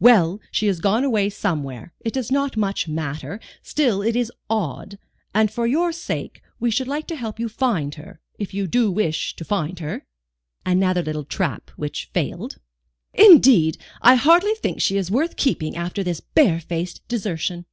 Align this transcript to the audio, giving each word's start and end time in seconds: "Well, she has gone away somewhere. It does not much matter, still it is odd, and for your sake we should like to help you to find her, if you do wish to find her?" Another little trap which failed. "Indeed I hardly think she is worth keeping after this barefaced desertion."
"Well, 0.00 0.40
she 0.50 0.66
has 0.66 0.80
gone 0.80 1.04
away 1.04 1.30
somewhere. 1.30 1.92
It 2.00 2.12
does 2.12 2.32
not 2.32 2.56
much 2.56 2.88
matter, 2.88 3.38
still 3.62 4.02
it 4.02 4.16
is 4.16 4.32
odd, 4.50 4.98
and 5.32 5.52
for 5.52 5.68
your 5.68 5.92
sake 5.92 6.42
we 6.58 6.68
should 6.68 6.88
like 6.88 7.06
to 7.06 7.14
help 7.14 7.38
you 7.38 7.46
to 7.48 7.54
find 7.54 7.94
her, 7.94 8.18
if 8.40 8.52
you 8.52 8.66
do 8.66 8.90
wish 8.90 9.36
to 9.36 9.44
find 9.44 9.78
her?" 9.78 10.04
Another 10.66 11.04
little 11.04 11.22
trap 11.24 11.70
which 11.76 12.10
failed. 12.12 12.58
"Indeed 13.14 13.78
I 14.02 14.16
hardly 14.16 14.54
think 14.54 14.80
she 14.80 14.96
is 14.96 15.12
worth 15.12 15.36
keeping 15.36 15.76
after 15.76 16.02
this 16.02 16.18
barefaced 16.18 17.06
desertion." 17.06 17.64